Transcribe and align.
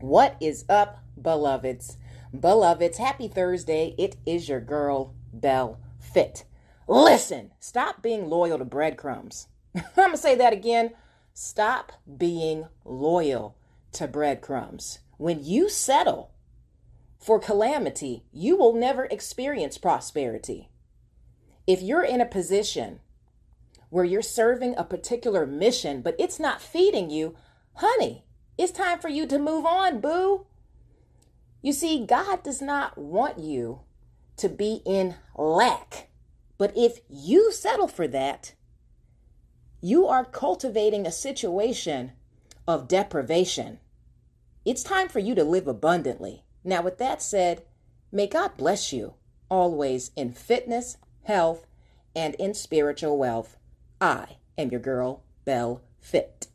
What 0.00 0.38
is 0.40 0.64
up, 0.66 1.04
beloveds? 1.20 1.98
Beloveds, 2.34 2.96
happy 2.96 3.28
Thursday. 3.28 3.94
It 3.98 4.16
is 4.24 4.48
your 4.48 4.60
girl, 4.60 5.14
Belle 5.30 5.78
Fit. 5.98 6.44
Listen, 6.88 7.50
stop 7.60 8.00
being 8.00 8.30
loyal 8.30 8.56
to 8.56 8.64
breadcrumbs. 8.64 9.48
I'm 9.74 9.82
going 9.94 10.12
to 10.12 10.16
say 10.16 10.34
that 10.36 10.54
again. 10.54 10.92
Stop 11.34 11.92
being 12.16 12.66
loyal 12.82 13.58
to 13.92 14.08
breadcrumbs. 14.08 15.00
When 15.18 15.44
you 15.44 15.68
settle 15.68 16.30
for 17.18 17.38
calamity, 17.38 18.24
you 18.32 18.56
will 18.56 18.72
never 18.72 19.04
experience 19.04 19.76
prosperity. 19.76 20.70
If 21.66 21.82
you're 21.82 22.04
in 22.04 22.22
a 22.22 22.26
position 22.26 23.00
where 23.90 24.06
you're 24.06 24.22
serving 24.22 24.76
a 24.78 24.84
particular 24.84 25.44
mission, 25.44 26.00
but 26.00 26.16
it's 26.18 26.40
not 26.40 26.62
feeding 26.62 27.10
you, 27.10 27.36
honey, 27.74 28.24
it's 28.60 28.72
time 28.72 28.98
for 28.98 29.08
you 29.08 29.26
to 29.26 29.38
move 29.38 29.64
on, 29.64 30.00
boo. 30.00 30.44
You 31.62 31.72
see, 31.72 32.04
God 32.04 32.42
does 32.42 32.60
not 32.60 32.98
want 32.98 33.38
you 33.38 33.80
to 34.36 34.50
be 34.50 34.82
in 34.84 35.14
lack. 35.34 36.08
But 36.58 36.76
if 36.76 37.00
you 37.08 37.52
settle 37.52 37.88
for 37.88 38.06
that, 38.08 38.52
you 39.80 40.06
are 40.06 40.26
cultivating 40.26 41.06
a 41.06 41.10
situation 41.10 42.12
of 42.68 42.86
deprivation. 42.86 43.78
It's 44.66 44.82
time 44.82 45.08
for 45.08 45.20
you 45.20 45.34
to 45.36 45.42
live 45.42 45.66
abundantly. 45.66 46.44
Now, 46.62 46.82
with 46.82 46.98
that 46.98 47.22
said, 47.22 47.62
may 48.12 48.26
God 48.26 48.58
bless 48.58 48.92
you 48.92 49.14
always 49.48 50.10
in 50.16 50.32
fitness, 50.32 50.98
health, 51.22 51.66
and 52.14 52.34
in 52.34 52.52
spiritual 52.52 53.16
wealth. 53.16 53.56
I 54.02 54.36
am 54.58 54.68
your 54.68 54.80
girl, 54.80 55.22
Belle 55.46 55.80
Fit. 55.98 56.49